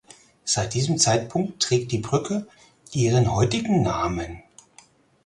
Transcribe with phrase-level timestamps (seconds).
[0.45, 2.47] Seit diesem Zeitpunkt trägt die Brücke
[2.91, 4.41] ihren heutigen Namen.